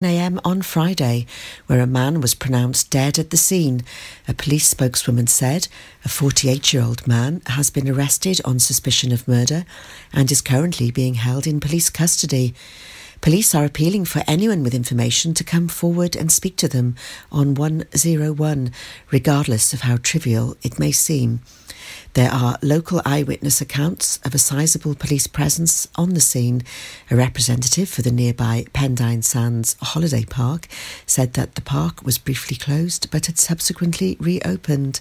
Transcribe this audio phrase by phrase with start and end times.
[0.00, 0.38] a.m.
[0.44, 1.26] on Friday,
[1.66, 3.82] where a man was pronounced dead at the scene.
[4.28, 5.66] A police spokeswoman said
[6.04, 9.64] a 48 year old man has been arrested on suspicion of murder
[10.12, 12.54] and is currently being held in police custody.
[13.20, 16.94] Police are appealing for anyone with information to come forward and speak to them
[17.32, 18.70] on 101,
[19.10, 21.40] regardless of how trivial it may seem.
[22.14, 26.62] There are local eyewitness accounts of a sizable police presence on the scene.
[27.10, 30.68] A representative for the nearby Pendine Sands Holiday Park
[31.04, 35.00] said that the park was briefly closed but had subsequently reopened.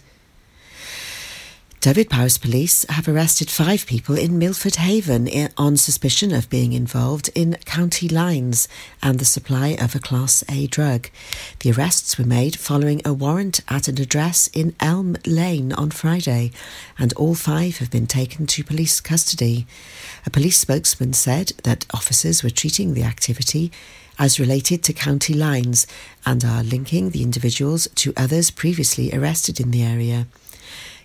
[1.80, 7.55] Dyfed-Powys Police have arrested five people in Milford Haven on suspicion of being involved in
[7.66, 8.67] county lines
[9.03, 11.09] and the supply of a Class A drug.
[11.59, 16.52] The arrests were made following a warrant at an address in Elm Lane on Friday,
[16.98, 19.67] and all five have been taken to police custody.
[20.25, 23.72] A police spokesman said that officers were treating the activity
[24.17, 25.86] as related to county lines
[26.25, 30.25] and are linking the individuals to others previously arrested in the area.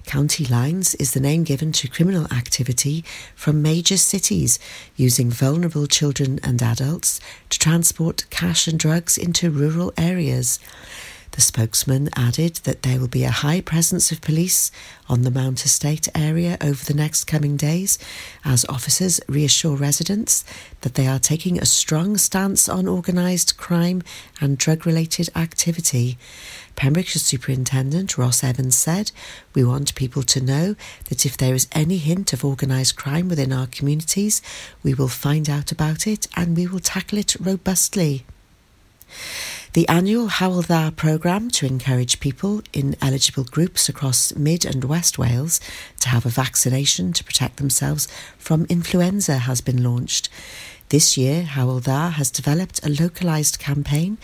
[0.07, 4.59] County lines is the name given to criminal activity from major cities
[4.97, 10.59] using vulnerable children and adults to transport cash and drugs into rural areas.
[11.33, 14.71] The spokesman added that there will be a high presence of police
[15.09, 17.99] on the Mount Estate area over the next coming days
[18.45, 20.45] as officers reassure residents
[20.83, 24.03] that they are taking a strong stance on organised crime
[24.43, 26.19] and drug related activity.
[26.77, 29.13] Pembrokeshire Superintendent Ross Evans said,
[29.55, 30.77] We want people to know
[31.09, 34.43] that if there is any hint of organised crime within our communities,
[34.83, 38.25] we will find out about it and we will tackle it robustly.
[39.75, 45.19] The annual Hywel Dda programme to encourage people in eligible groups across Mid and West
[45.19, 45.61] Wales
[46.01, 50.29] to have a vaccination to protect themselves from influenza has been launched.
[50.93, 54.19] This year, Hywel Dda has developed a localised campaign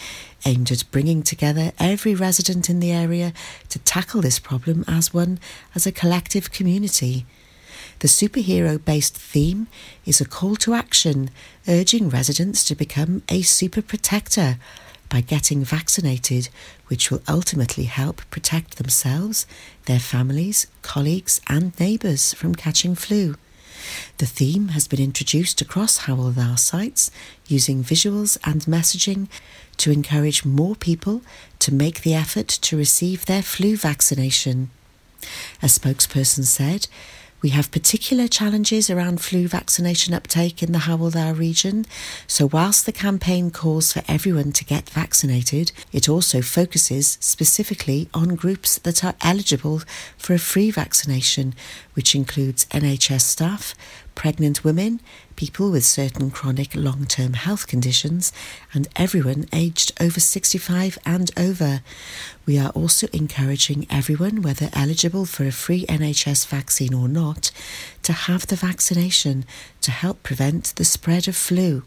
[0.44, 3.32] aimed at bringing together every resident in the area
[3.70, 5.38] to tackle this problem as one,
[5.74, 7.24] as a collective community.
[8.00, 9.68] The superhero based theme
[10.04, 11.30] is a call to action,
[11.66, 14.58] urging residents to become a super protector
[15.08, 16.50] by getting vaccinated,
[16.88, 19.46] which will ultimately help protect themselves,
[19.86, 23.36] their families, colleagues, and neighbours from catching flu.
[24.18, 27.10] The theme has been introduced across Hywel Dda sites
[27.46, 29.28] using visuals and messaging
[29.78, 31.22] to encourage more people
[31.60, 34.70] to make the effort to receive their flu vaccination.
[35.62, 36.88] A spokesperson said,
[37.40, 41.86] we have particular challenges around flu vaccination uptake in the Hywel Dda region,
[42.26, 48.34] so whilst the campaign calls for everyone to get vaccinated, it also focuses specifically on
[48.34, 49.82] groups that are eligible
[50.16, 51.54] for a free vaccination,
[51.94, 53.74] which includes NHS staff,
[54.18, 55.00] pregnant women,
[55.36, 58.32] people with certain chronic long term health conditions,
[58.74, 61.82] and everyone aged over 65 and over.
[62.44, 67.52] We are also encouraging everyone, whether eligible for a free NHS vaccine or not,
[68.02, 69.44] to have the vaccination
[69.82, 71.84] to help prevent the spread of flu.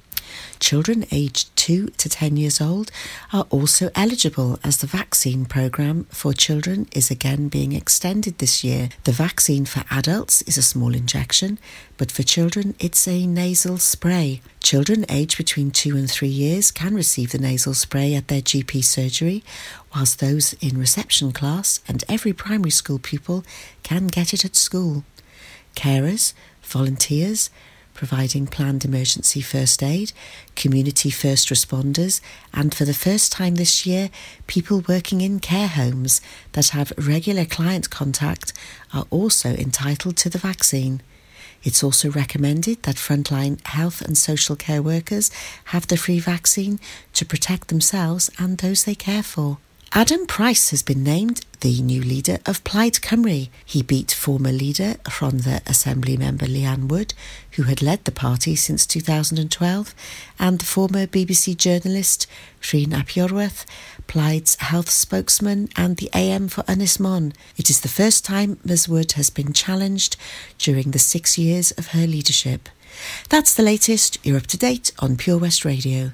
[0.59, 2.91] Children aged 2 to 10 years old
[3.33, 8.89] are also eligible as the vaccine programme for children is again being extended this year.
[9.03, 11.59] The vaccine for adults is a small injection,
[11.97, 14.41] but for children it's a nasal spray.
[14.61, 18.83] Children aged between 2 and 3 years can receive the nasal spray at their GP
[18.83, 19.43] surgery,
[19.93, 23.43] whilst those in reception class and every primary school pupil
[23.83, 25.03] can get it at school.
[25.75, 27.49] Carers, volunteers,
[28.01, 30.11] providing planned emergency first aid,
[30.55, 32.19] community first responders,
[32.51, 34.09] and for the first time this year,
[34.47, 36.19] people working in care homes
[36.53, 38.53] that have regular client contact
[38.91, 40.99] are also entitled to the vaccine.
[41.61, 45.29] It's also recommended that frontline health and social care workers
[45.65, 46.79] have the free vaccine
[47.13, 49.59] to protect themselves and those they care for.
[49.93, 53.49] Adam Price has been named the new leader of Plaid Cymru.
[53.65, 57.13] He beat former leader Rhondda Assembly member Leanne Wood,
[57.51, 59.93] who had led the party since 2012,
[60.39, 62.25] and the former BBC journalist
[62.61, 63.65] Rhun ap Iorwerth,
[64.07, 67.33] Plaid's health spokesman, and the AM for Ynys Môn.
[67.57, 70.15] It is the first time Ms Wood has been challenged
[70.57, 72.69] during the six years of her leadership.
[73.27, 74.19] That's the latest.
[74.23, 76.11] You're up to date on Pure West Radio.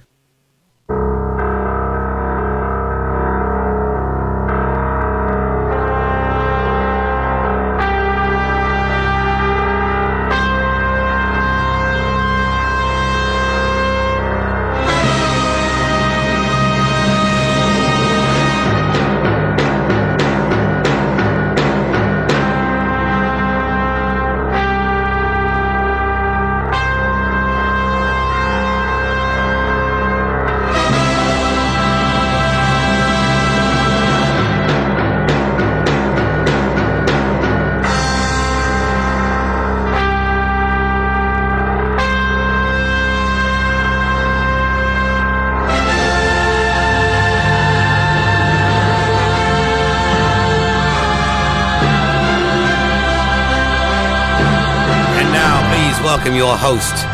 [56.57, 57.06] Your host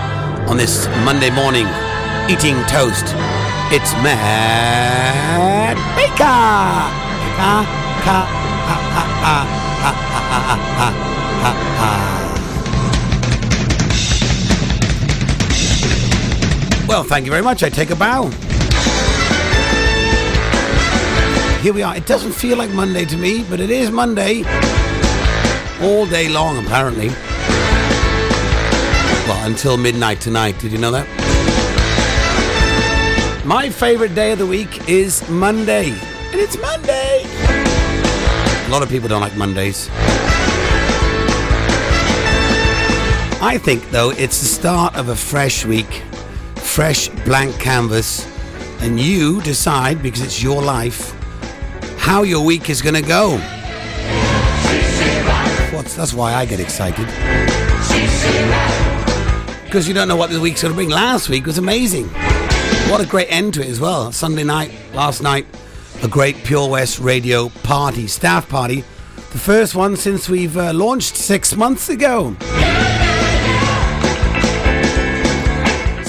[0.50, 1.68] on this Monday morning
[2.30, 3.06] eating toast.
[3.72, 6.24] It's Matt Baker.
[6.24, 6.90] Ha,
[7.40, 7.64] ha,
[8.06, 8.26] ha,
[8.68, 9.42] ha, ha,
[9.82, 9.92] ha,
[10.30, 10.40] ha,
[10.80, 10.90] ha,
[11.42, 11.92] ha, ha.
[16.88, 17.64] Well, thank you very much.
[17.64, 18.30] I take a bow.
[21.62, 21.96] Here we are.
[21.96, 24.44] It doesn't feel like Monday to me, but it is Monday.
[25.82, 27.10] All day long, apparently.
[29.28, 30.60] Well, until midnight tonight.
[30.60, 31.08] Did you know that?
[33.46, 35.92] My favorite day of the week is Monday.
[35.92, 37.24] And it's Monday.
[38.66, 39.90] A lot of people don't like Mondays.
[43.42, 46.04] I think, though, it's the start of a fresh week,
[46.56, 48.28] fresh blank canvas,
[48.82, 51.14] and you decide, because it's your life,
[51.98, 53.38] how your week is going to go.
[55.74, 57.08] What's, that's why I get excited.
[59.74, 60.90] Because you don't know what the week's going to bring.
[60.90, 62.08] Last week was amazing.
[62.90, 64.12] What a great end to it as well.
[64.12, 65.48] Sunday night, last night,
[66.04, 68.82] a great Pure West Radio party, staff party.
[69.16, 72.36] The first one since we've uh, launched six months ago.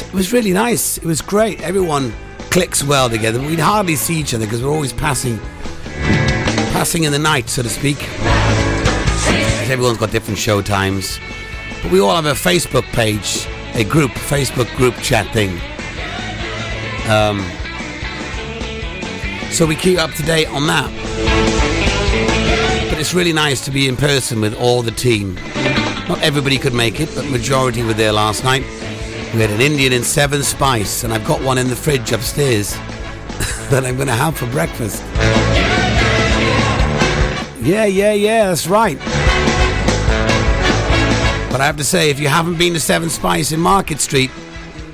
[0.03, 0.99] It was really nice.
[0.99, 1.63] It was great.
[1.63, 2.13] Everyone
[2.51, 3.41] clicks well together.
[3.41, 5.39] We'd hardly see each other because we're always passing,
[6.75, 7.97] passing in the night, so to speak.
[9.71, 11.19] Everyone's got different show times.
[11.83, 15.51] But we all have a Facebook page, a group, Facebook group chat thing.
[17.11, 17.41] Um,
[19.51, 20.91] so we keep up to date on that.
[22.89, 25.35] But it's really nice to be in person with all the team.
[26.09, 28.63] Not everybody could make it, but majority were there last night.
[29.35, 32.73] We had an Indian in Seven Spice, and I've got one in the fridge upstairs
[33.71, 35.03] that I'm going to have for breakfast.
[37.61, 38.99] Yeah, yeah, yeah, that's right.
[41.55, 44.33] But I have to say, if you haven't been to Seven Spice in Market Street,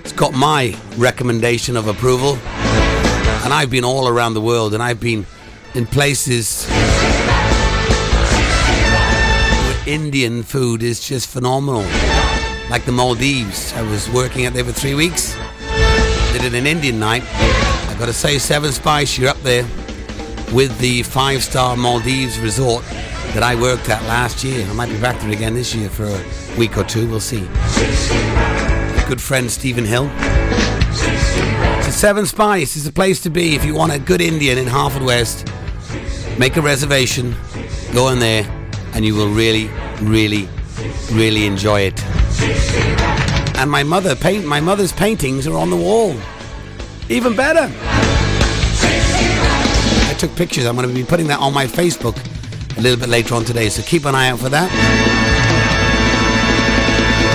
[0.01, 2.35] it's got my recommendation of approval.
[3.43, 5.25] And I've been all around the world, and I've been
[5.73, 6.67] in places
[9.65, 11.81] where Indian food is just phenomenal.
[12.69, 13.73] Like the Maldives.
[13.73, 15.35] I was working out there for three weeks.
[16.35, 17.23] Did it an Indian night.
[17.27, 19.63] I gotta say, Seven Spice, you're up there
[20.53, 22.85] with the five star Maldives resort
[23.35, 24.67] that I worked at last year.
[24.67, 27.09] I might be back there again this year for a week or two.
[27.09, 27.41] We'll see.
[29.09, 30.11] Good friend Stephen Hill.
[31.83, 34.67] So Seven Spice is a place to be if you want a good Indian in
[34.67, 35.49] Haverfordwest.
[36.39, 37.35] Make a reservation,
[37.93, 38.45] go in there,
[38.95, 40.49] and you will really, really,
[41.13, 42.03] really enjoy it.
[43.57, 46.17] And my mother paint my mother's paintings are on the wall.
[47.09, 47.71] Even better.
[50.09, 50.67] I took pictures.
[50.67, 52.17] I'm going to be putting that on my Facebook
[52.81, 54.71] a little bit later on today, so keep an eye out for that.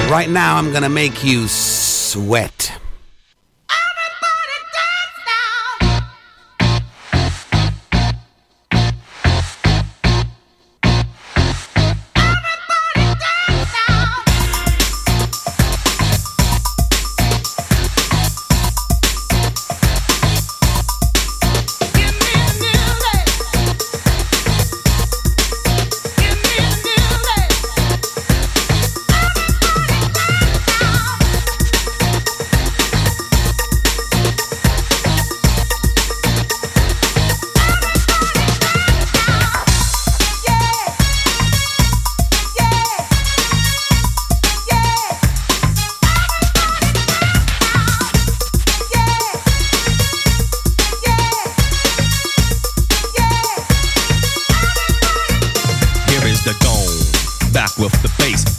[0.09, 2.71] Right now, I'm going to make you sweat.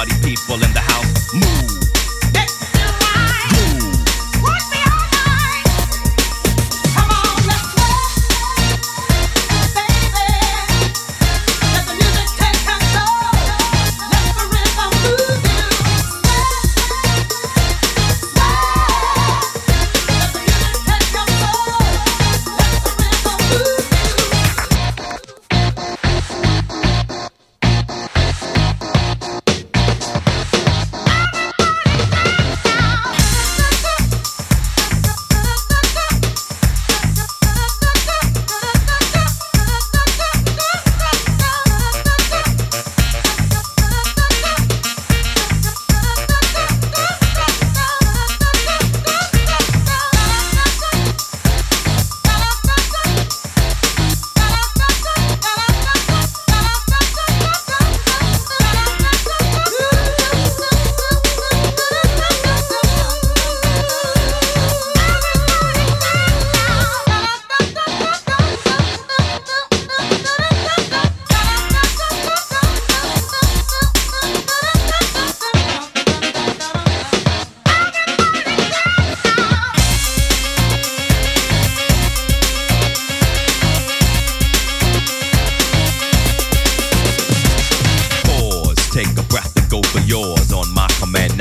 [0.00, 1.34] party people in the house.
[1.34, 1.89] Move.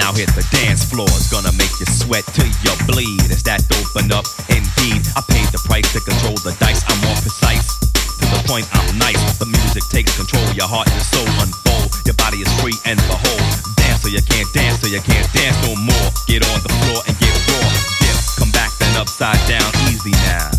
[0.09, 1.05] Now hit the dance floor.
[1.13, 3.29] It's gonna make you sweat till you bleed.
[3.29, 4.25] Is that open up?
[4.49, 6.81] Indeed, I paid the price to control the dice.
[6.89, 7.77] I'm more precise.
[8.17, 9.21] To the point, I'm nice.
[9.37, 10.41] The music takes control.
[10.57, 11.93] Your heart and soul unfold.
[12.09, 13.53] Your body is free and behold.
[13.77, 16.07] Dance so you can't dance, so you can't dance no more.
[16.25, 17.69] Get on the floor and get raw.
[18.01, 19.69] Dip, come back then upside down.
[19.93, 20.49] Easy now.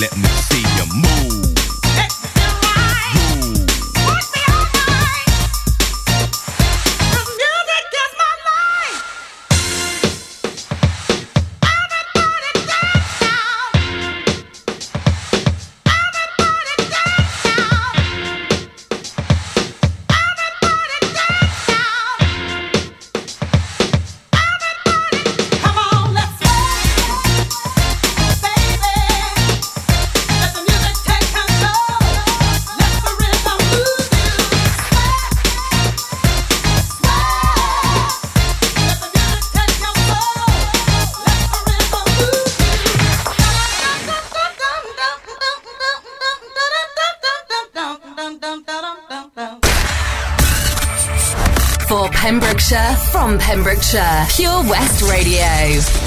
[0.00, 1.07] Let me see you move.
[53.90, 55.97] Pure West Radio.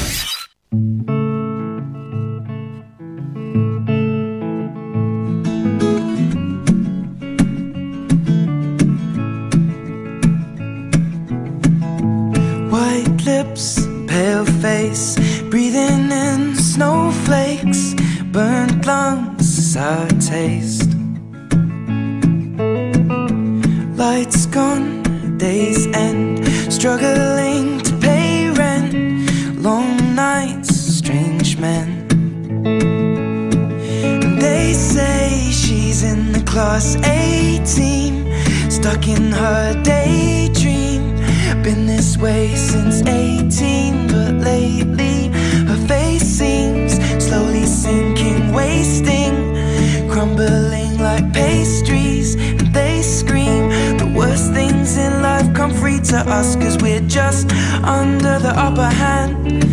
[58.72, 59.64] Upper hand.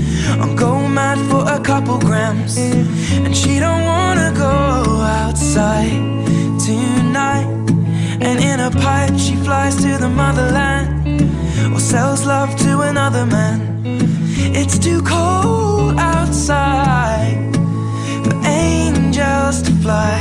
[0.43, 2.57] I'm going mad for a couple grams.
[3.25, 4.53] And she don't wanna go
[5.21, 6.01] outside
[6.67, 7.49] tonight.
[8.21, 10.91] And in a pipe she flies to the motherland.
[11.75, 13.59] Or sells love to another man.
[14.61, 17.39] It's too cold outside
[18.25, 20.19] For angels to fly.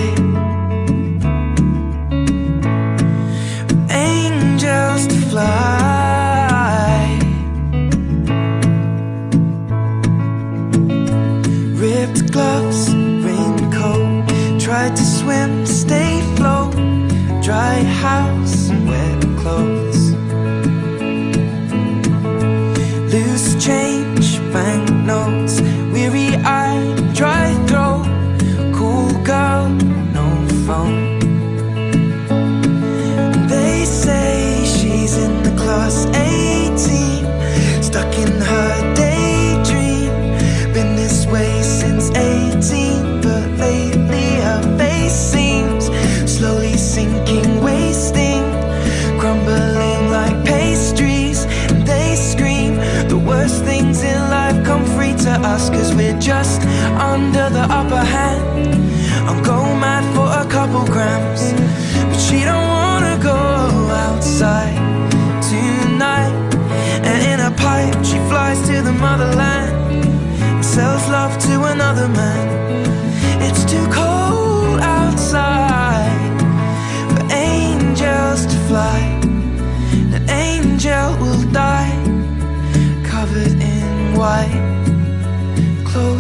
[3.69, 5.76] For angels to fly.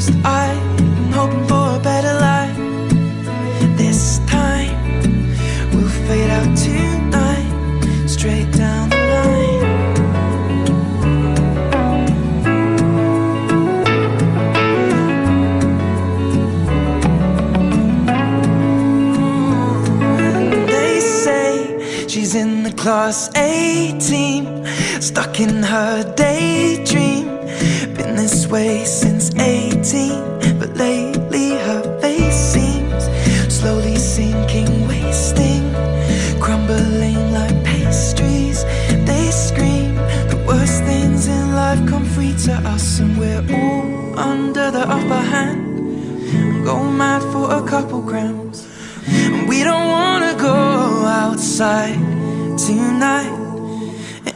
[0.07, 0.55] Closed eye,
[1.13, 2.57] hoping for a better life.
[3.77, 4.75] This time
[5.73, 9.65] we'll fade out tonight, straight down the line.
[20.67, 24.65] They say She's in the class A team,
[25.01, 27.25] stuck in her daydream.
[27.95, 33.05] Been this way since 18, but lately her face seems
[33.47, 35.63] slowly sinking, wasting,
[36.41, 38.65] crumbling like pastries.
[39.05, 39.95] They scream
[40.27, 45.21] the worst things in life come free to us, and we're all under the upper
[45.33, 46.65] hand.
[46.65, 48.67] Go mad for a couple grams.
[49.07, 50.53] And we don't wanna go
[51.23, 51.95] outside
[52.57, 53.31] tonight.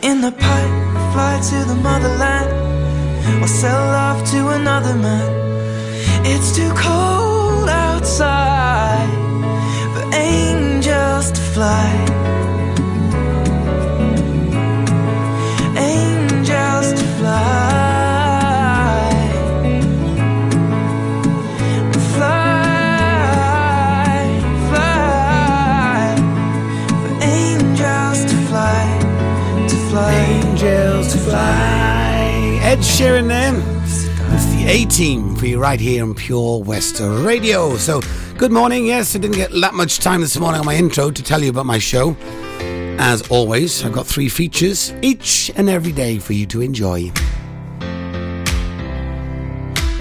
[0.01, 0.74] In the pipe,
[1.12, 5.40] fly to the motherland or sell off to another man.
[6.24, 9.10] It's too cold outside
[9.94, 11.92] for angels to fly.
[15.75, 17.42] Angels to fly.
[22.13, 22.62] Fly,
[24.70, 26.16] fly.
[27.01, 28.86] For angels to fly,
[29.68, 30.13] to fly.
[30.13, 32.60] Angels to fly.
[32.62, 32.84] Ed
[33.28, 33.80] there.
[34.33, 37.75] It's the A team for you right here on Pure West Radio.
[37.75, 38.00] So,
[38.38, 38.85] good morning.
[38.85, 41.50] Yes, I didn't get that much time this morning on my intro to tell you
[41.50, 42.15] about my show.
[42.97, 47.11] As always, I've got three features each and every day for you to enjoy.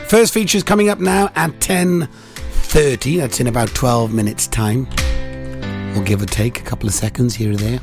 [0.07, 3.19] First feature is coming up now at 10.30.
[3.19, 4.87] That's in about 12 minutes time.
[5.93, 7.81] We'll give or take a couple of seconds here or there.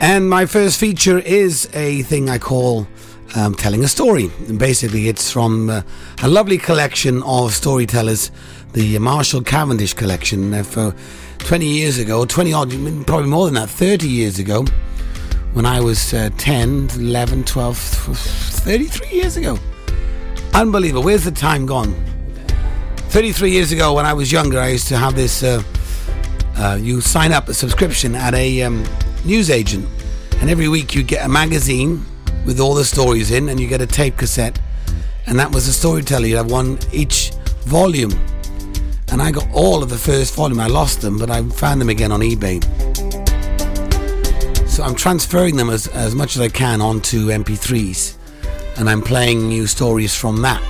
[0.00, 2.86] And my first feature is a thing I call
[3.36, 4.30] um, telling a story.
[4.48, 5.82] And basically, it's from uh,
[6.22, 8.30] a lovely collection of storytellers,
[8.72, 10.54] the Marshall Cavendish collection.
[10.54, 10.94] Uh, for
[11.38, 12.70] 20 years ago, 20 odd,
[13.06, 14.64] probably more than that, 30 years ago,
[15.52, 19.58] when I was uh, 10, 11, 12, 33 years ago.
[20.54, 21.04] Unbelievable.
[21.04, 21.94] Where's the time gone?
[23.10, 25.42] 33 years ago, when I was younger, I used to have this.
[25.42, 25.62] Uh,
[26.56, 28.84] uh, you sign up a subscription at a um,
[29.24, 29.88] news agent,
[30.40, 32.04] and every week you get a magazine
[32.48, 34.58] with all the stories in, and you get a tape cassette,
[35.26, 36.24] and that was a storyteller.
[36.24, 37.30] You have one each
[37.66, 38.10] volume,
[39.12, 40.58] and I got all of the first volume.
[40.58, 42.64] I lost them, but I found them again on eBay.
[44.66, 48.16] So I'm transferring them as, as much as I can onto MP3s,
[48.78, 50.62] and I'm playing new stories from that.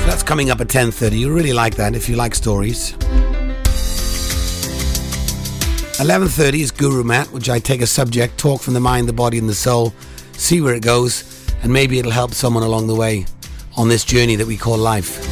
[0.00, 1.18] So that's coming up at 10:30.
[1.18, 2.94] You really like that if you like stories.
[5.98, 9.38] 11.30 is Guru Matt, which I take a subject, talk from the mind, the body
[9.38, 9.94] and the soul,
[10.32, 11.24] see where it goes,
[11.62, 13.24] and maybe it'll help someone along the way
[13.78, 15.22] on this journey that we call life.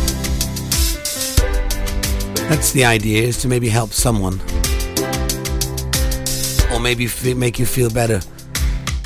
[2.48, 4.40] That's the idea, is to maybe help someone.
[6.72, 8.22] Or maybe f- make you feel better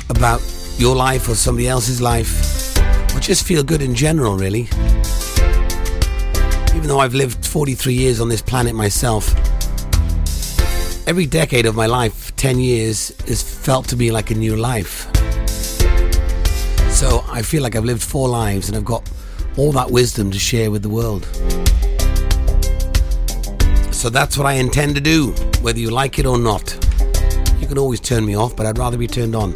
[0.09, 0.41] about
[0.77, 2.73] your life or somebody else's life.
[3.13, 4.69] Or just feel good in general, really.
[6.73, 9.35] Even though I've lived 43 years on this planet myself,
[11.09, 15.07] every decade of my life, 10 years, is felt to be like a new life.
[16.91, 19.09] So I feel like I've lived four lives and I've got
[19.57, 21.25] all that wisdom to share with the world.
[23.91, 25.31] So that's what I intend to do,
[25.63, 26.73] whether you like it or not.
[27.59, 29.53] You can always turn me off, but I'd rather be turned on.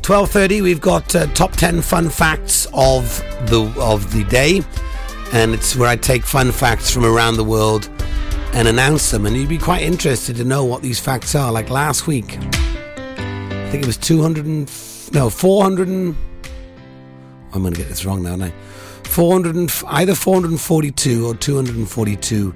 [0.00, 3.18] 12:30 we've got uh, top 10 fun facts of
[3.50, 4.62] the of the day
[5.34, 7.90] and it's where I take fun facts from around the world
[8.52, 9.26] and announce them.
[9.26, 11.52] And you'd be quite interested to know what these facts are.
[11.52, 16.16] Like last week, I think it was 200 and, no, 400 and,
[17.52, 18.52] I'm going to get this wrong now, aren't I?
[19.04, 22.54] 400 and, either 442 or 242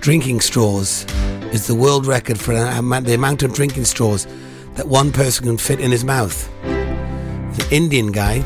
[0.00, 1.06] drinking straws
[1.52, 4.26] is the world record for the amount of drinking straws
[4.74, 6.50] that one person can fit in his mouth.
[6.62, 8.42] The Indian guy,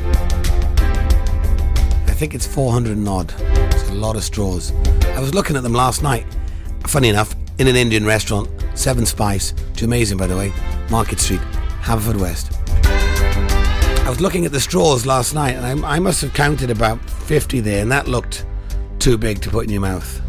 [2.07, 3.33] I think it's 400 and odd.
[3.39, 4.73] It's a lot of straws.
[5.05, 6.27] I was looking at them last night
[6.89, 10.53] funny enough, in an Indian restaurant, Seven Spice, which amazing by the way,
[10.91, 11.41] Market Street,
[11.83, 12.53] Haverfordwest.
[14.05, 17.01] I was looking at the straws last night and I, I, must have counted about
[17.11, 18.47] 50 there, and that looked
[18.99, 20.23] too big to put in your mouth.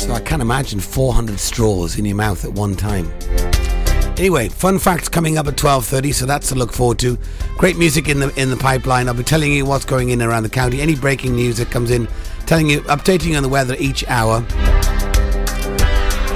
[0.00, 3.12] So I can't imagine 400 straws in your mouth at one time.
[4.16, 7.18] Anyway, fun facts coming up at 12:30, so that's to look forward to.
[7.56, 9.08] Great music in the in the pipeline.
[9.08, 10.80] I'll be telling you what's going in around the county.
[10.80, 12.06] Any breaking news that comes in,
[12.46, 14.44] telling you, updating you on the weather each hour.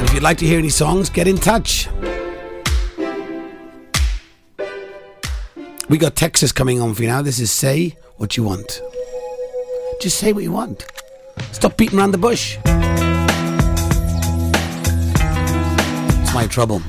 [0.01, 1.89] And if you'd like to hear any songs, get in touch.
[5.89, 7.23] We got Texas coming on for you now.
[7.23, 8.81] This is Say What You Want.
[10.01, 10.85] Just say what you want.
[11.53, 12.59] Stop beating around the bush.
[16.23, 16.83] It's my trouble.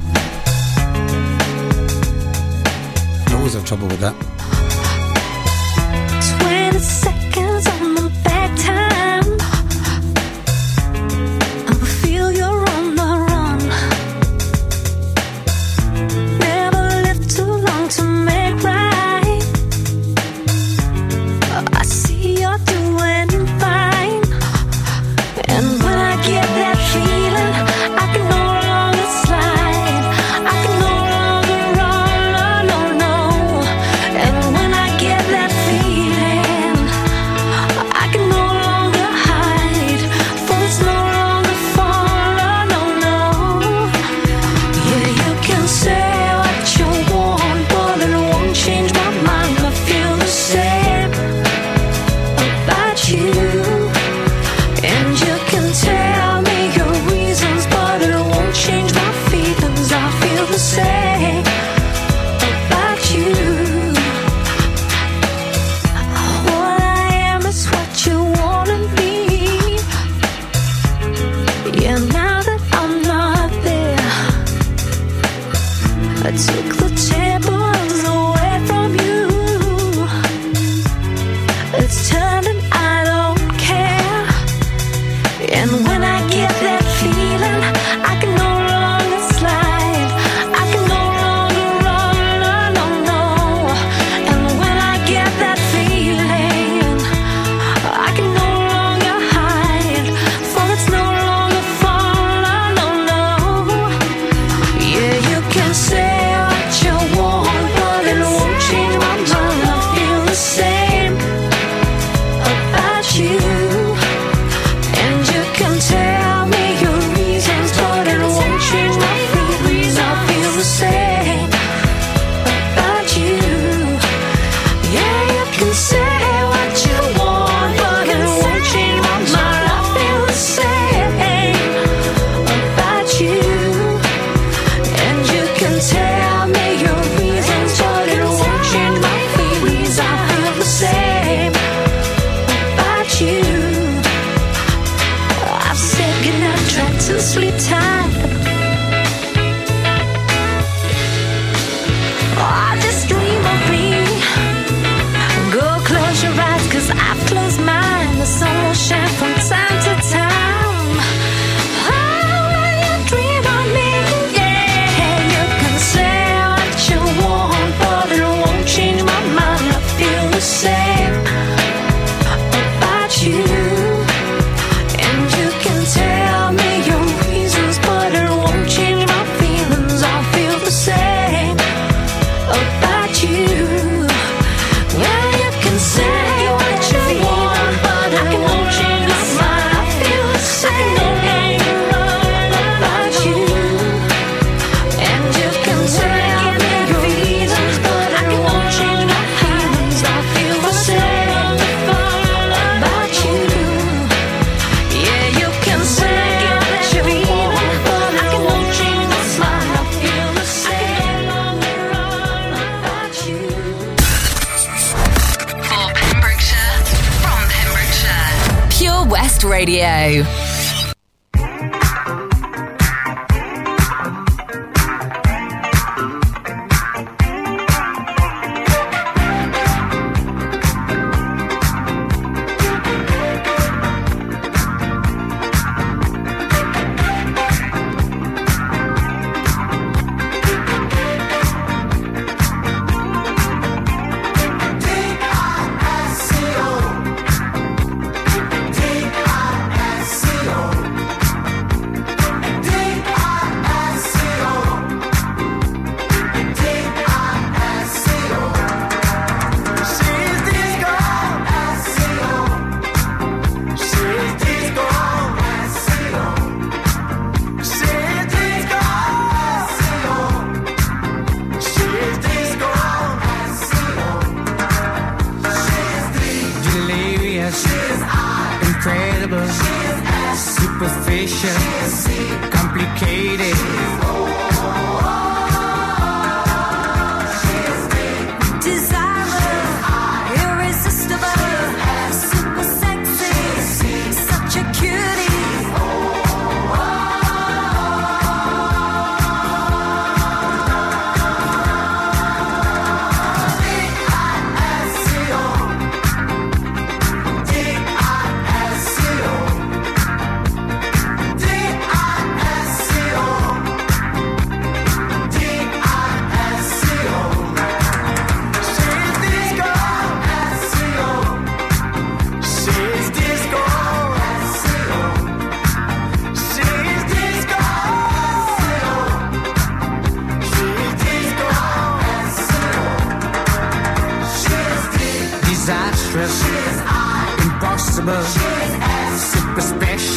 [3.27, 4.15] I always have trouble with that.
[6.41, 7.26] 20 seconds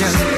[0.00, 0.29] vision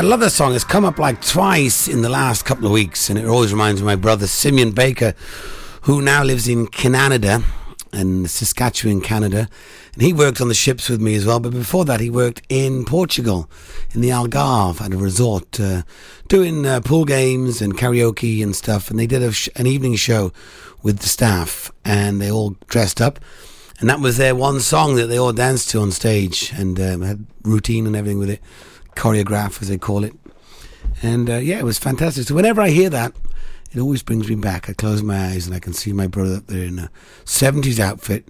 [0.00, 3.10] That Love That song has come up like twice in the last couple of weeks,
[3.10, 5.12] and it always reminds me of my brother Simeon Baker,
[5.82, 7.42] who now lives in Canada,
[7.92, 9.46] in Saskatchewan, Canada,
[9.92, 11.38] and he worked on the ships with me as well.
[11.38, 13.50] But before that, he worked in Portugal,
[13.92, 15.82] in the Algarve, at a resort, uh,
[16.28, 18.90] doing uh, pool games and karaoke and stuff.
[18.90, 20.32] And they did sh- an evening show
[20.82, 23.20] with the staff, and they all dressed up.
[23.80, 27.02] And that was their one song that they all danced to on stage, and um,
[27.02, 28.40] had routine and everything with it
[29.00, 30.14] choreograph, as they call it.
[31.02, 32.26] And uh, yeah, it was fantastic.
[32.26, 33.14] So whenever I hear that,
[33.72, 34.68] it always brings me back.
[34.68, 36.90] I close my eyes and I can see my brother up there in a
[37.24, 38.28] 70s outfit,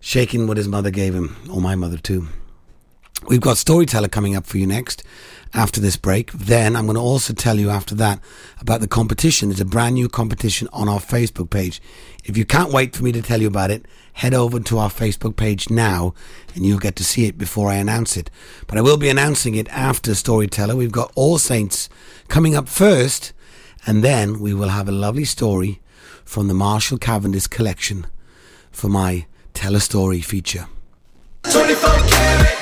[0.00, 2.26] shaking what his mother gave him, or my mother too.
[3.28, 5.04] We've got Storyteller coming up for you next
[5.54, 6.32] after this break.
[6.32, 8.20] Then I'm going to also tell you after that
[8.60, 9.48] about the competition.
[9.48, 11.80] There's a brand new competition on our Facebook page.
[12.24, 14.90] If you can't wait for me to tell you about it, head over to our
[14.90, 16.14] Facebook page now
[16.54, 18.30] and you'll get to see it before I announce it.
[18.66, 20.76] But I will be announcing it after Storyteller.
[20.76, 21.88] We've got All Saints
[22.28, 23.32] coming up first
[23.86, 25.80] and then we will have a lovely story
[26.24, 28.06] from the Marshall Cavendish collection
[28.70, 30.68] for my Tell a Story feature.
[31.50, 32.61] 24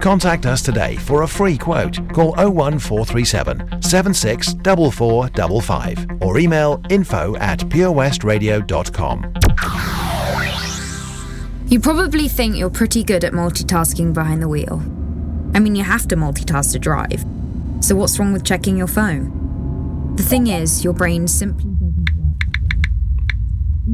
[0.00, 1.96] Contact us today for a free quote.
[2.12, 9.34] Call 01437 764455 or email info at purewestradio.com.
[11.66, 14.80] You probably think you're pretty good at multitasking behind the wheel.
[15.54, 17.24] I mean, you have to multitask to drive.
[17.80, 20.14] So, what's wrong with checking your phone?
[20.16, 22.48] The thing is, your brain simply doesn't work.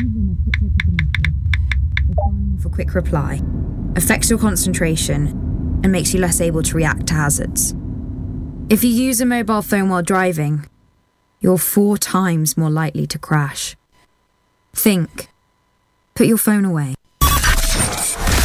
[0.03, 1.35] Even a quick look at the message
[2.09, 3.43] or firing off a quick reply
[3.97, 5.44] affects your concentration
[5.85, 7.75] and makes you less able to react to hazards.
[8.69, 10.67] If you use a mobile phone while driving,
[11.41, 13.77] you're four times more likely to crash.
[14.73, 15.29] Think.
[16.15, 16.95] Put your phone away.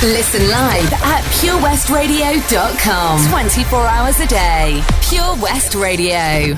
[0.02, 3.30] Listen live at purewestradio.com.
[3.30, 4.84] 24 hours a day.
[5.02, 6.58] Pure West Radio.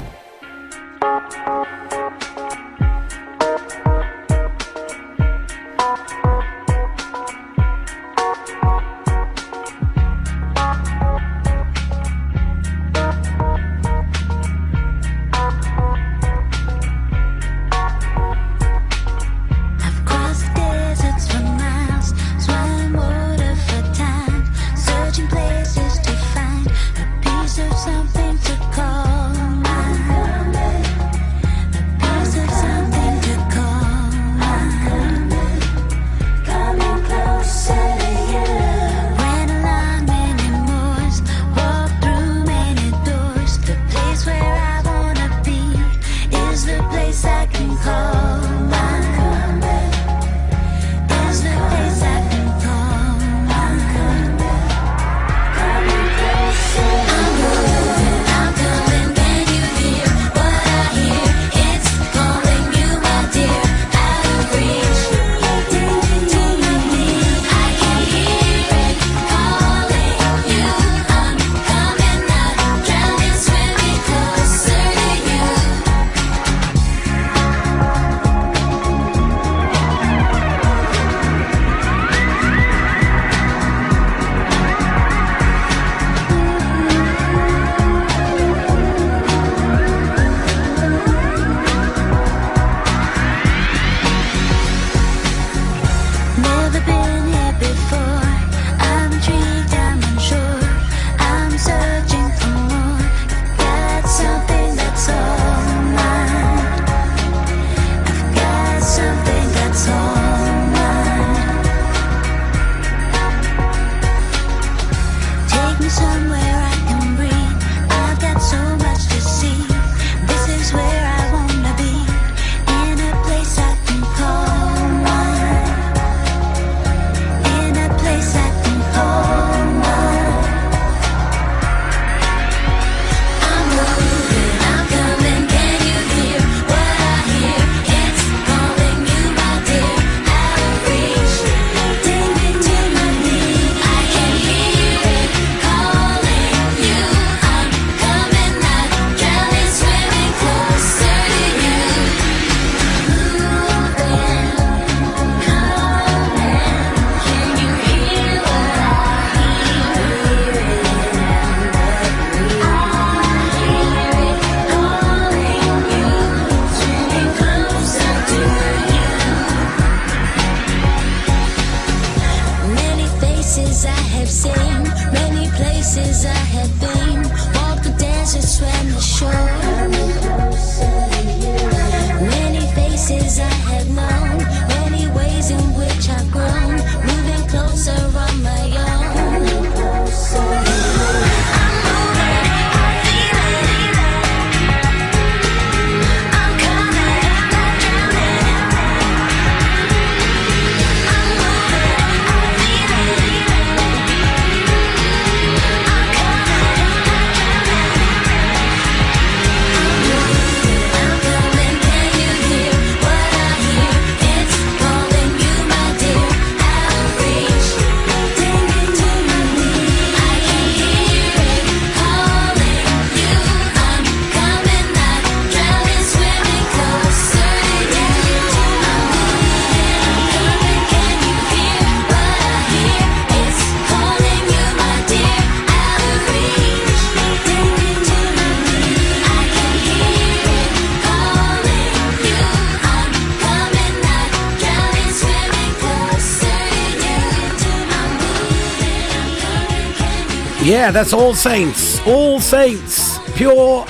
[250.81, 252.01] Yeah, that's All Saints.
[252.07, 253.19] All Saints.
[253.35, 253.85] Pure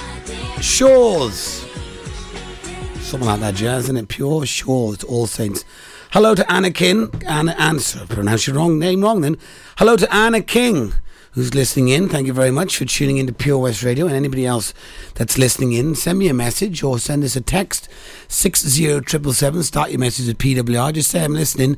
[0.60, 1.66] Shores.
[3.00, 4.10] Something like that jazz, isn't it?
[4.10, 5.02] Pure Shores.
[5.06, 5.64] All Saints.
[6.12, 7.10] Hello to Anna King.
[7.26, 9.38] Anna, Anna, sorry, pronounced your wrong name wrong then.
[9.78, 10.92] Hello to Anna King,
[11.32, 12.10] who's listening in.
[12.10, 14.06] Thank you very much for tuning into Pure West Radio.
[14.06, 14.74] And anybody else
[15.22, 17.88] that's listening in, send me a message or send us a text.
[18.28, 19.62] 60777.
[19.62, 20.92] Start your message at PWR.
[20.94, 21.78] Just say I'm listening.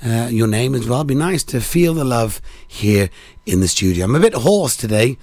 [0.00, 1.02] Uh, your name as well.
[1.02, 3.10] Be nice to feel the love here
[3.46, 4.04] in the studio.
[4.04, 5.18] I'm a bit hoarse today.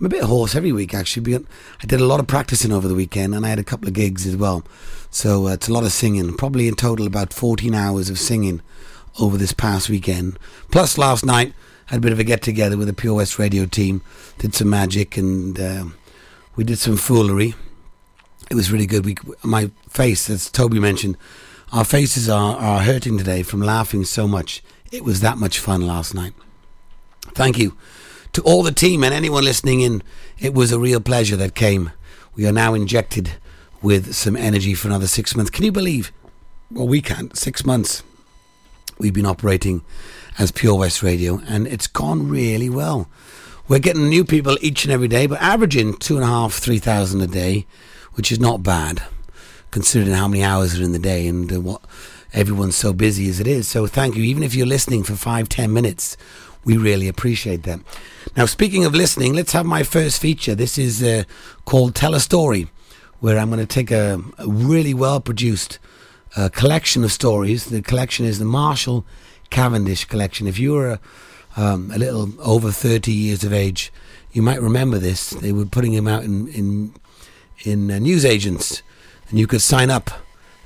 [0.00, 1.36] I'm a bit hoarse every week actually.
[1.36, 3.94] I did a lot of practicing over the weekend and I had a couple of
[3.94, 4.64] gigs as well.
[5.12, 6.36] So uh, it's a lot of singing.
[6.36, 8.62] Probably in total about 14 hours of singing
[9.20, 10.40] over this past weekend.
[10.72, 11.54] Plus last night
[11.86, 14.02] had a bit of a get together with the Pure West Radio team.
[14.38, 15.84] Did some magic and uh,
[16.56, 17.54] we did some foolery.
[18.50, 19.04] It was really good.
[19.04, 21.16] We, my face, as Toby mentioned,
[21.72, 24.62] our faces are, are hurting today from laughing so much.
[24.90, 26.34] It was that much fun last night.
[27.34, 27.76] Thank you
[28.32, 30.02] to all the team and anyone listening in.
[30.38, 31.92] It was a real pleasure that came.
[32.34, 33.32] We are now injected
[33.80, 35.50] with some energy for another six months.
[35.50, 36.12] Can you believe?
[36.70, 37.36] Well, we can't.
[37.36, 38.02] Six months
[38.98, 39.82] we've been operating
[40.38, 43.08] as Pure West Radio, and it's gone really well.
[43.72, 46.78] We're getting new people each and every day, but averaging two and a half, three
[46.78, 47.64] thousand a day,
[48.12, 49.02] which is not bad,
[49.70, 51.80] considering how many hours are in the day and uh, what
[52.34, 53.66] everyone's so busy as it is.
[53.66, 54.24] So thank you.
[54.24, 56.18] Even if you're listening for five, ten minutes,
[56.66, 57.80] we really appreciate that.
[58.36, 60.54] Now, speaking of listening, let's have my first feature.
[60.54, 61.24] This is uh,
[61.64, 62.68] called Tell a Story,
[63.20, 65.78] where I'm going to take a, a really well produced
[66.36, 67.70] uh, collection of stories.
[67.70, 69.06] The collection is the Marshall
[69.48, 70.46] Cavendish collection.
[70.46, 71.00] If you were a,
[71.56, 73.92] um, a little over 30 years of age,
[74.32, 75.30] you might remember this.
[75.30, 76.94] They were putting him out in in,
[77.64, 78.82] in uh, newsagents,
[79.28, 80.10] and you could sign up,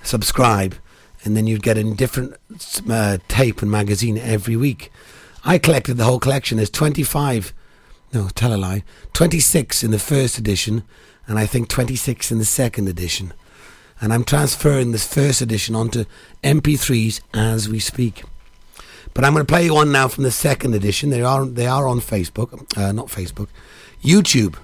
[0.02, 0.76] subscribe,
[1.24, 2.36] and then you'd get a different
[2.88, 4.92] uh, tape and magazine every week.
[5.44, 6.56] I collected the whole collection.
[6.56, 7.52] There's 25,
[8.12, 10.84] no, tell a lie, 26 in the first edition,
[11.26, 13.32] and I think 26 in the second edition.
[14.00, 16.04] And I'm transferring this first edition onto
[16.44, 18.22] MP3s as we speak.
[19.16, 21.08] But I'm going to play you one now from the second edition.
[21.08, 23.48] They are they are on Facebook, uh, not Facebook,
[24.02, 24.56] YouTube,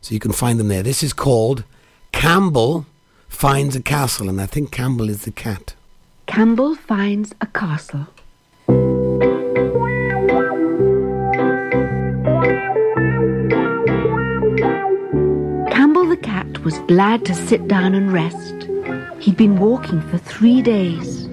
[0.00, 0.84] so you can find them there.
[0.84, 1.64] This is called
[2.12, 2.86] Campbell
[3.28, 5.74] finds a castle, and I think Campbell is the cat.
[6.28, 8.06] Campbell finds a castle.
[15.68, 18.68] Campbell the cat was glad to sit down and rest.
[19.18, 21.26] He'd been walking for three days.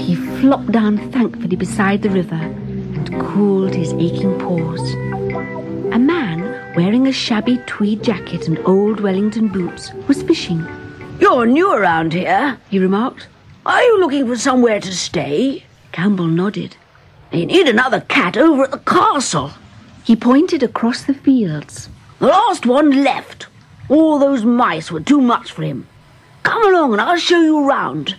[0.00, 4.92] He flopped down thankfully beside the river and cooled his aching paws.
[5.92, 10.66] A man wearing a shabby tweed jacket and old Wellington boots was fishing.
[11.20, 13.28] You're new around here, he remarked.
[13.64, 15.64] Are you looking for somewhere to stay?
[15.92, 16.76] Campbell nodded.
[17.32, 19.52] You need another cat over at the castle.
[20.04, 21.88] He pointed across the fields.
[22.18, 23.46] The last one left.
[23.88, 25.86] All those mice were too much for him.
[26.42, 28.16] Come along and I'll show you round.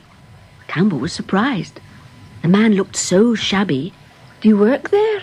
[0.68, 1.80] Campbell was surprised.
[2.42, 3.94] The man looked so shabby.
[4.42, 5.22] Do you work there?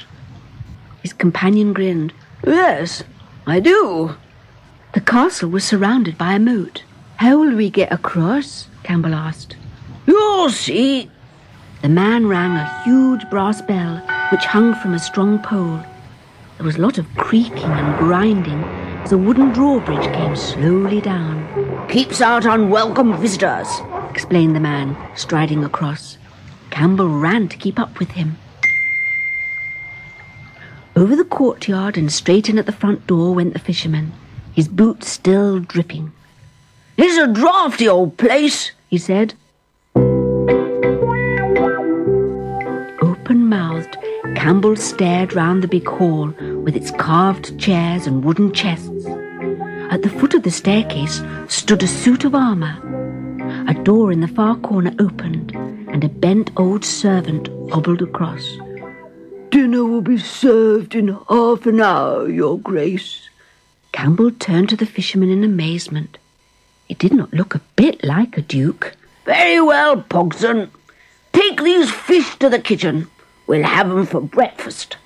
[1.02, 2.12] His companion grinned.
[2.46, 3.02] Yes,
[3.46, 4.16] I do.
[4.94, 6.84] The castle was surrounded by a moat.
[7.16, 8.68] How will we get across?
[8.82, 9.56] Campbell asked.
[10.06, 11.10] You'll see.
[11.82, 13.98] The man rang a huge brass bell
[14.30, 15.80] which hung from a strong pole.
[16.56, 18.62] There was a lot of creaking and grinding
[19.04, 21.88] as a wooden drawbridge came slowly down.
[21.88, 23.68] Keeps out unwelcome visitors,
[24.10, 26.16] explained the man, striding across.
[26.74, 28.36] Campbell ran to keep up with him.
[30.96, 34.12] Over the courtyard and straight in at the front door went the fisherman,
[34.52, 36.10] his boots still dripping.
[36.96, 39.34] It's a draughty old place, he said.
[43.00, 43.96] Open mouthed,
[44.34, 49.06] Campbell stared round the big hall with its carved chairs and wooden chests.
[49.92, 52.76] At the foot of the staircase stood a suit of armour.
[53.68, 55.56] A door in the far corner opened,
[55.94, 58.44] and a bent old servant hobbled across.
[59.50, 63.28] Dinner will be served in half an hour, Your Grace.
[63.92, 66.18] Campbell turned to the fisherman in amazement.
[66.88, 68.96] He did not look a bit like a duke.
[69.24, 70.68] Very well, Pogson.
[71.32, 73.06] Take these fish to the kitchen.
[73.46, 74.96] We'll have 'em for breakfast.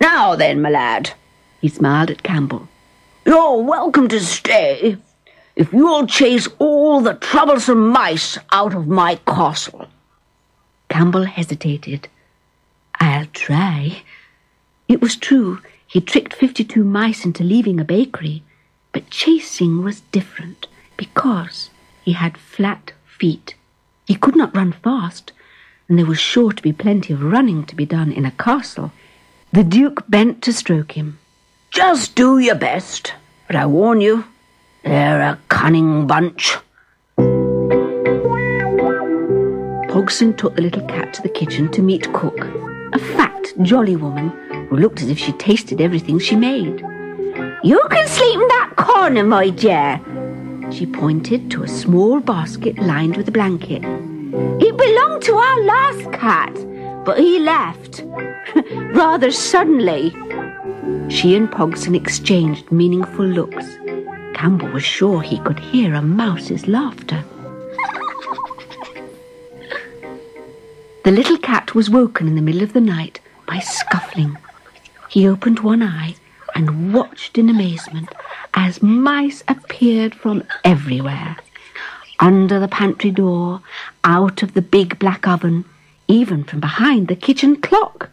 [0.00, 1.12] Now then, my lad.
[1.60, 2.68] He smiled at Campbell.
[3.24, 4.98] You're welcome to stay
[5.54, 9.86] if you'll chase all the troublesome mice out of my castle.
[10.96, 12.08] Campbell hesitated.
[12.98, 14.00] I'll try.
[14.88, 18.42] It was true, he tricked fifty-two mice into leaving a bakery,
[18.92, 21.68] but chasing was different because
[22.02, 23.56] he had flat feet.
[24.06, 25.32] He could not run fast,
[25.86, 28.90] and there was sure to be plenty of running to be done in a castle.
[29.52, 31.18] The Duke bent to stroke him.
[31.68, 33.12] Just do your best.
[33.46, 34.24] But I warn you,
[34.82, 36.56] they're a cunning bunch.
[39.96, 42.38] Pogson took the little cat to the kitchen to meet Cook,
[42.92, 44.28] a fat, jolly woman
[44.68, 46.80] who looked as if she tasted everything she made.
[47.64, 49.98] You can sleep in that corner, my dear.
[50.70, 53.82] She pointed to a small basket lined with a blanket.
[54.60, 56.52] It belonged to our last cat,
[57.06, 58.04] but he left
[58.94, 60.10] rather suddenly.
[61.08, 63.64] She and Pogson exchanged meaningful looks.
[64.34, 67.24] Campbell was sure he could hear a mouse's laughter.
[71.06, 74.36] The little cat was woken in the middle of the night by scuffling.
[75.08, 76.16] He opened one eye
[76.52, 78.12] and watched in amazement
[78.54, 81.36] as mice appeared from everywhere.
[82.18, 83.60] Under the pantry door,
[84.02, 85.64] out of the big black oven,
[86.08, 88.10] even from behind the kitchen clock.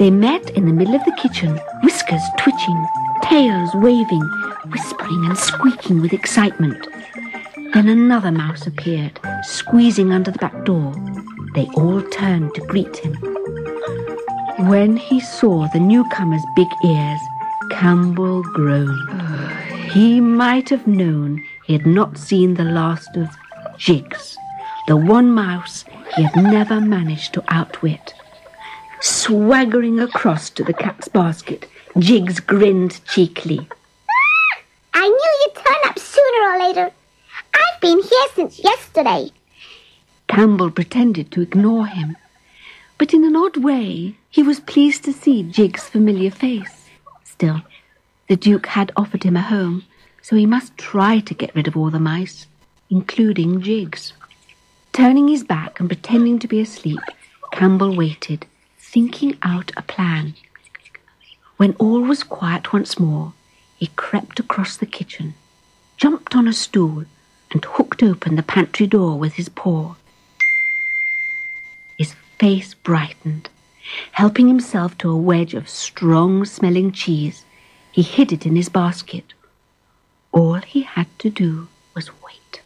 [0.00, 2.86] They met in the middle of the kitchen, whiskers twitching,
[3.22, 4.28] tails waving,
[4.72, 6.84] whispering and squeaking with excitement.
[7.74, 10.94] Then another mouse appeared, squeezing under the back door.
[11.56, 13.14] They all turned to greet him.
[14.68, 17.18] When he saw the newcomer's big ears,
[17.72, 19.10] Campbell groaned.
[19.90, 23.28] He might have known he had not seen the last of
[23.76, 24.38] Jiggs,
[24.86, 28.14] the one mouse he had never managed to outwit.
[29.00, 31.66] Swaggering across to the cat's basket,
[31.98, 33.66] Jiggs grinned cheekily.
[33.68, 34.60] Ah,
[34.94, 36.92] I knew you'd turn up sooner or later.
[37.84, 39.30] Been here since yesterday.
[40.26, 42.16] Campbell pretended to ignore him,
[42.96, 46.88] but in an odd way he was pleased to see Jiggs' familiar face.
[47.24, 47.60] Still,
[48.26, 49.84] the Duke had offered him a home,
[50.22, 52.46] so he must try to get rid of all the mice,
[52.88, 54.14] including Jiggs.
[54.94, 57.00] Turning his back and pretending to be asleep,
[57.52, 58.46] Campbell waited,
[58.78, 60.32] thinking out a plan.
[61.58, 63.34] When all was quiet once more,
[63.76, 65.34] he crept across the kitchen,
[65.98, 67.04] jumped on a stool,
[67.54, 69.94] and hooked open the pantry door with his paw.
[71.96, 73.48] His face brightened.
[74.12, 77.44] Helping himself to a wedge of strong smelling cheese,
[77.92, 79.34] he hid it in his basket.
[80.32, 82.60] All he had to do was wait.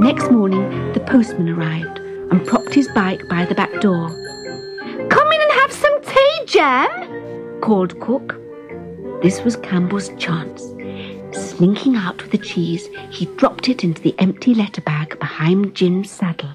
[0.00, 4.08] Next morning, the postman arrived and propped his bike by the back door.
[5.08, 8.36] Come in and have some tea, Jem, called Cook.
[9.22, 10.62] This was Campbell's chance.
[11.32, 16.10] Slinking out with the cheese, he dropped it into the empty letter bag behind Jim's
[16.10, 16.50] saddle.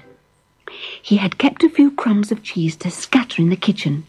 [1.02, 4.04] He had kept a few crumbs of cheese to scatter in the kitchen.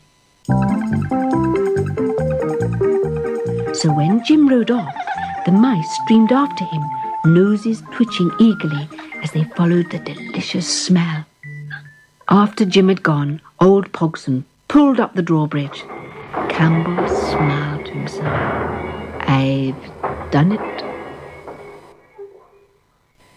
[3.73, 4.95] So when Jim rode off,
[5.45, 6.83] the mice streamed after him,
[7.25, 8.89] noses twitching eagerly
[9.23, 11.25] as they followed the delicious smell.
[12.29, 15.83] After Jim had gone, old Pogson pulled up the drawbridge.
[16.49, 18.57] Campbell smiled to himself.
[19.29, 19.75] I've
[20.31, 20.83] done it.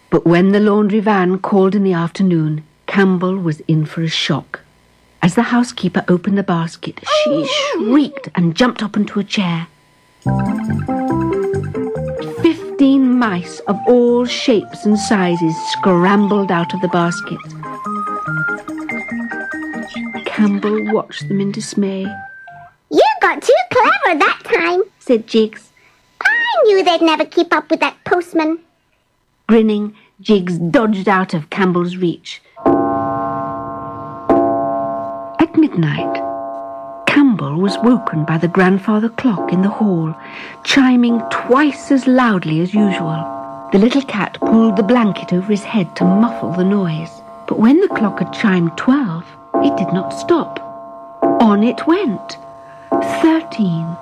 [0.09, 4.59] But when the laundry van called in the afternoon, Campbell was in for a shock.
[5.21, 9.67] As the housekeeper opened the basket, she shrieked and jumped up into a chair.
[12.41, 17.39] Fifteen mice of all shapes and sizes scrambled out of the basket.
[20.25, 22.05] Campbell watched them in dismay.
[22.89, 25.70] You got too clever that time, said Jiggs.
[26.63, 28.59] Knew they'd never keep up with that postman.
[29.47, 32.41] Grinning, Jiggs dodged out of Campbell's reach.
[35.39, 36.15] At midnight,
[37.07, 40.15] Campbell was woken by the grandfather clock in the hall,
[40.63, 43.69] chiming twice as loudly as usual.
[43.73, 47.21] The little cat pulled the blanket over his head to muffle the noise.
[47.47, 50.59] But when the clock had chimed twelve, it did not stop.
[51.41, 52.37] On it went.
[53.21, 53.97] Thirteen,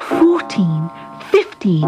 [0.00, 0.90] fourteen,
[1.30, 1.82] fifteen.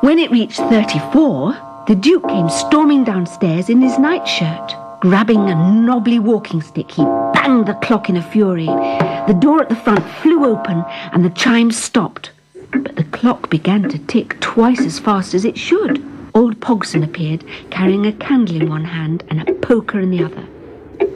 [0.00, 4.74] When it reached thirty-four, the Duke came storming downstairs in his nightshirt.
[5.00, 7.02] Grabbing a knobbly walking stick, he
[7.34, 8.66] banged the clock in a fury.
[8.66, 12.30] The door at the front flew open and the chimes stopped.
[12.70, 16.04] But the clock began to tick twice as fast as it should.
[16.34, 20.44] Old Pogson appeared, carrying a candle in one hand and a poker in the other.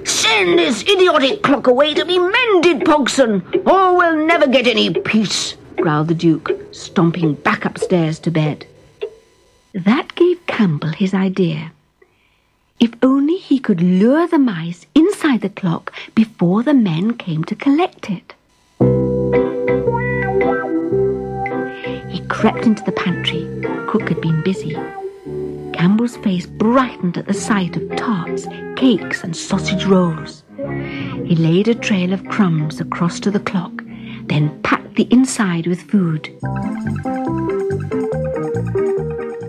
[0.04, 5.54] Send this idiotic clock away to be mended, Pogson, or we'll never get any peace,
[5.76, 8.66] growled the Duke, stomping back upstairs to bed.
[9.74, 11.72] That gave Campbell his idea.
[12.78, 17.54] If only he could lure the mice inside the clock before the men came to
[17.54, 18.34] collect it.
[22.10, 23.48] He crept into the pantry.
[23.86, 24.76] Cook had been busy.
[25.72, 28.46] Campbell's face brightened at the sight of tarts,
[28.76, 30.42] cakes, and sausage rolls.
[31.24, 33.82] He laid a trail of crumbs across to the clock,
[34.26, 34.60] then
[34.96, 36.26] the inside with food.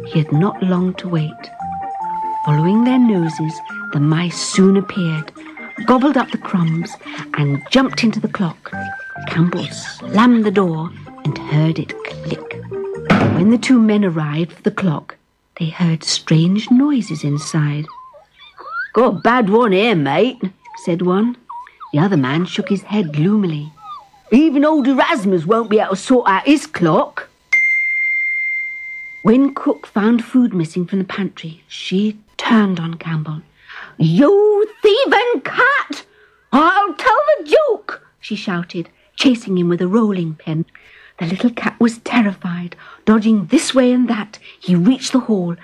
[0.07, 1.31] He had not long to wait.
[2.45, 3.53] Following their noses,
[3.93, 5.31] the mice soon appeared,
[5.85, 6.91] gobbled up the crumbs,
[7.35, 8.71] and jumped into the clock.
[9.27, 10.89] Campbell slammed the door
[11.25, 12.61] and heard it click.
[13.35, 15.15] When the two men arrived for the clock,
[15.59, 17.85] they heard strange noises inside.
[18.93, 20.41] Got a bad one here, mate.
[20.85, 21.37] said one.
[21.91, 23.71] The other man shook his head gloomily.
[24.31, 27.29] Even old Erasmus won't be able to sort out his clock.
[29.23, 33.41] When Cook found food missing from the pantry, she turned on Campbell.
[33.97, 36.05] You thieving cat!
[36.51, 38.05] I'll tell the Duke!
[38.19, 40.65] she shouted, chasing him with a rolling pin.
[41.19, 42.75] The little cat was terrified.
[43.05, 45.55] Dodging this way and that, he reached the hall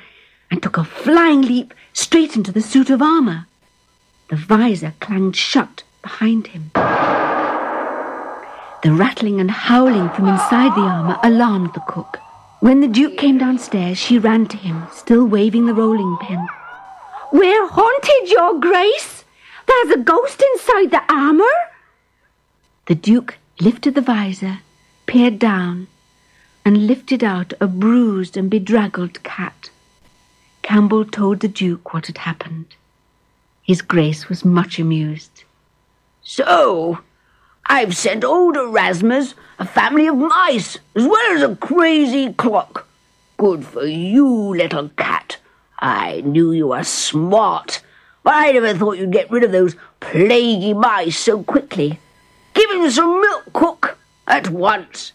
[0.51, 3.47] and took a flying leap straight into the suit of armour.
[4.29, 6.71] The visor clanged shut behind him.
[8.81, 12.19] The rattling and howling from inside the armour alarmed the cook.
[12.61, 16.47] When the Duke came downstairs, she ran to him, still waving the rolling pin.
[17.33, 19.25] We're haunted, Your Grace!
[19.67, 21.57] There's a ghost inside the armour!
[22.87, 24.59] The Duke lifted the visor,
[25.05, 25.87] peered down,
[26.63, 29.69] and lifted out a bruised and bedraggled cat.
[30.61, 32.75] Campbell told the Duke what had happened.
[33.61, 35.43] His Grace was much amused.
[36.23, 36.99] So,
[37.71, 42.87] I've sent old Erasmus a family of mice, as well as a crazy clock.
[43.37, 45.37] Good for you, little cat.
[45.79, 47.83] I knew you were smart,
[48.23, 51.99] but I never thought you'd get rid of those plaguey mice so quickly.
[52.55, 55.13] Give him some milk, cook, at once.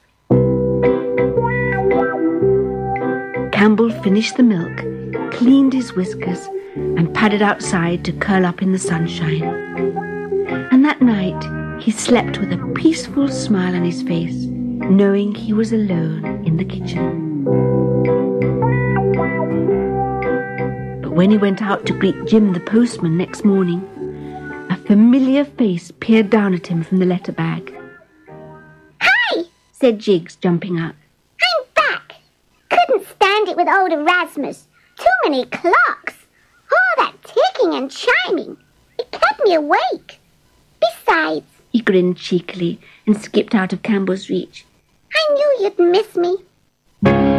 [3.50, 6.46] Campbell finished the milk, cleaned his whiskers,
[6.76, 10.13] and padded outside to curl up in the sunshine.
[10.54, 15.72] And that night he slept with a peaceful smile on his face, knowing he was
[15.72, 17.44] alone in the kitchen.
[21.02, 23.82] But when he went out to greet Jim the postman next morning,
[24.70, 27.74] a familiar face peered down at him from the letter bag.
[29.00, 30.94] Hi, said Jiggs, jumping up.
[31.42, 32.14] I'm back.
[32.70, 34.68] Couldn't stand it with old Erasmus.
[34.96, 36.26] Too many clocks.
[36.70, 38.56] All that ticking and chiming.
[38.98, 40.20] It kept me awake.
[41.06, 44.64] Besides, He grinned cheekily and skipped out of Campbell's reach.
[45.12, 47.33] I knew you'd miss me.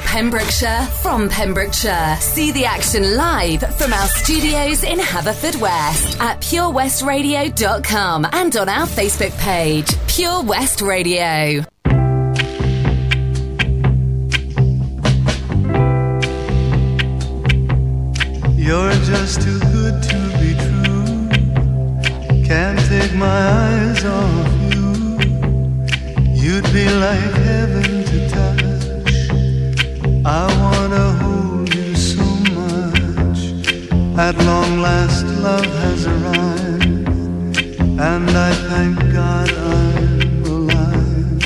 [0.00, 2.16] Pembrokeshire, from Pembrokeshire.
[2.20, 9.36] See the action live from our studios in Haverfordwest at purewestradio.com and on our Facebook
[9.38, 11.64] page, Pure West Radio.
[18.68, 21.28] You're just too good to be true.
[22.46, 24.88] Can't take my eyes off you.
[26.34, 28.57] You'd be like heaven to touch.
[30.30, 32.22] I wanna hold you so
[32.52, 33.40] much.
[34.18, 37.08] At long last, love has arrived,
[37.98, 41.42] and I thank God I'm alive.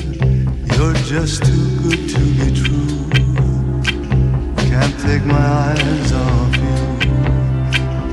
[0.74, 2.98] You're just too good to be true.
[4.70, 6.82] Can't take my eyes off you.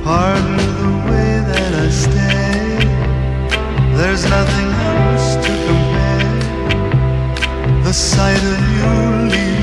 [0.04, 2.78] Pardon the way that I stay.
[3.98, 6.38] There's nothing else to compare.
[7.82, 8.92] The sight of you
[9.32, 9.59] leaves.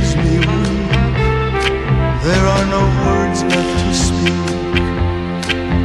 [2.28, 4.48] There are no words left to speak.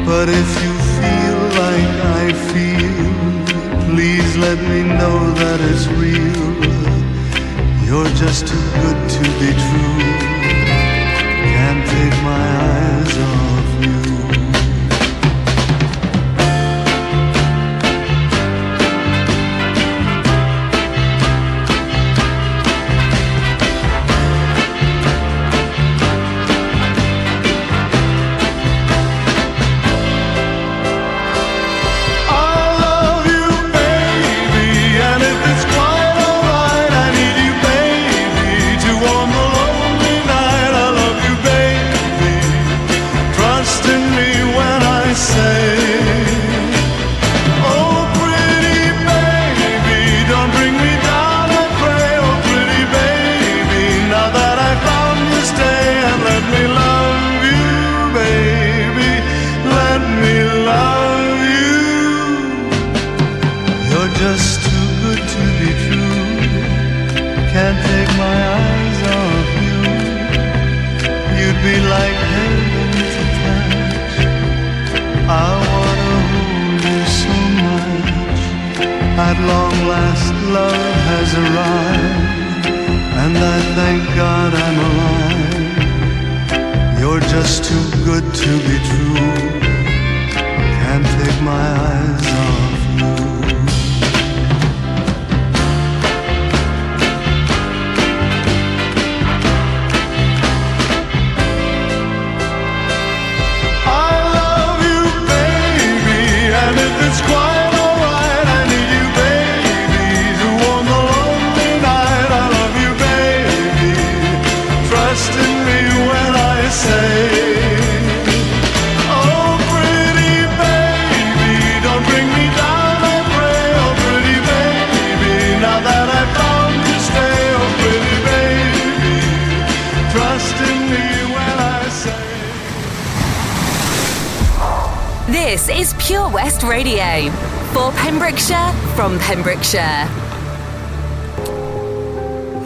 [0.04, 6.42] But if you feel like I feel, please let me know that it's real.
[7.86, 10.31] You're just too good to be true.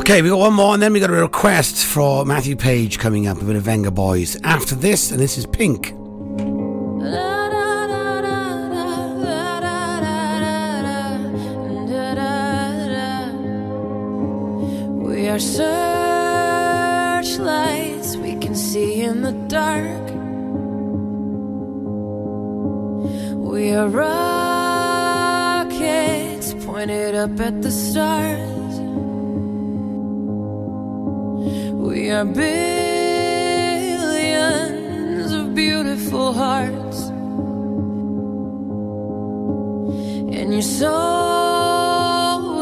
[0.01, 3.29] Okay, we got one more, and then we got a request for Matthew Page coming
[3.29, 5.95] up, a bit of Vengaboys after this, and this is Pink.
[27.27, 28.75] up at the stars.
[31.89, 32.53] We are billions
[35.33, 36.99] of beautiful hearts,
[40.37, 40.99] and you sold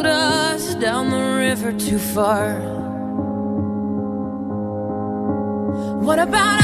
[0.07, 2.59] us down the river too far.
[6.07, 6.59] What about?
[6.59, 6.64] us?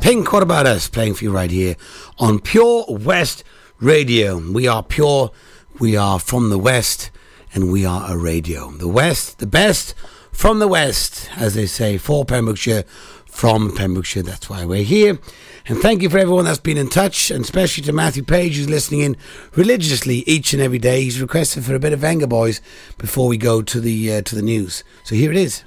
[0.00, 0.88] Pink, what about us?
[0.88, 1.76] Playing for you right here
[2.18, 3.44] on Pure West
[3.80, 4.38] Radio.
[4.38, 5.30] We are pure,
[5.78, 7.10] we are from the West,
[7.52, 8.70] and we are a radio.
[8.70, 9.94] The West, the best
[10.32, 12.84] from the West, as they say, for Pembrokeshire,
[13.26, 14.22] from Pembrokeshire.
[14.22, 15.18] That's why we're here.
[15.66, 18.70] And thank you for everyone that's been in touch, and especially to Matthew Page, who's
[18.70, 19.16] listening in
[19.54, 21.02] religiously each and every day.
[21.02, 22.62] He's requested for a bit of Vengaboys
[22.96, 24.82] before we go to the uh, to the news.
[25.04, 25.62] So here it is.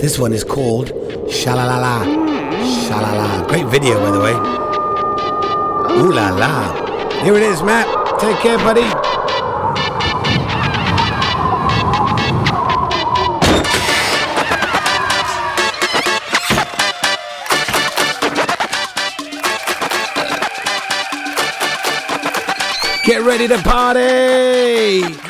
[0.00, 0.88] This one is called
[1.28, 2.27] Shalalala.
[2.68, 4.34] Great video, by the way.
[6.02, 7.22] Ooh la la.
[7.22, 7.86] Here it is, Matt.
[8.20, 8.82] Take care, buddy.
[23.06, 25.27] Get ready to party!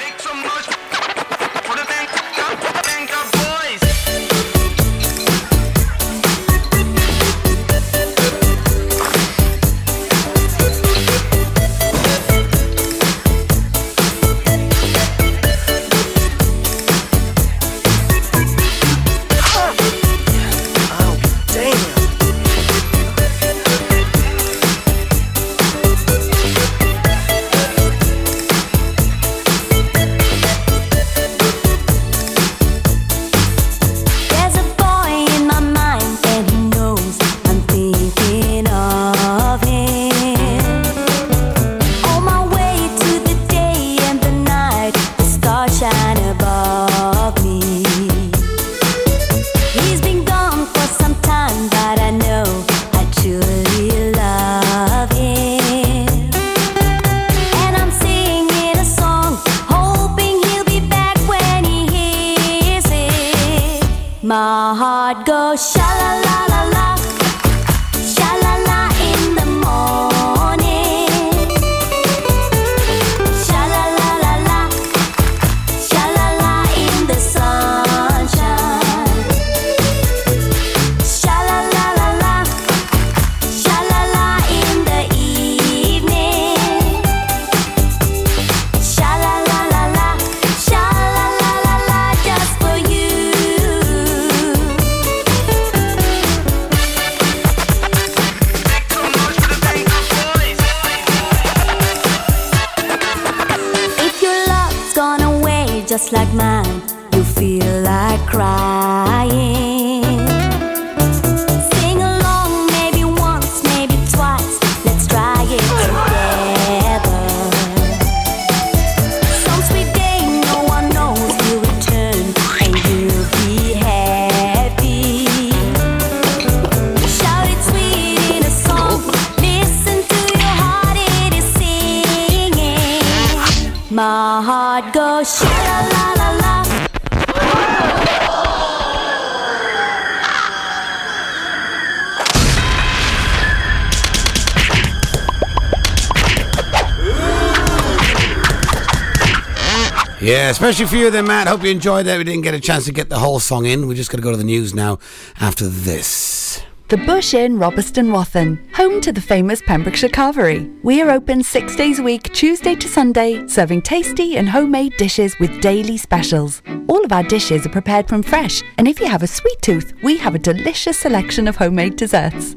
[150.69, 151.49] Especially for you then, Matt.
[151.49, 152.19] Hope you enjoyed that.
[152.19, 153.89] We didn't get a chance to get the whole song in.
[153.89, 154.99] We're just going to go to the news now
[155.41, 156.63] after this.
[156.89, 160.71] The Bush Inn, Robeston Wathen, home to the famous Pembrokeshire Carvery.
[160.83, 165.39] We are open six days a week, Tuesday to Sunday, serving tasty and homemade dishes
[165.39, 166.61] with daily specials.
[166.87, 169.95] All of our dishes are prepared from fresh, and if you have a sweet tooth,
[170.03, 172.57] we have a delicious selection of homemade desserts.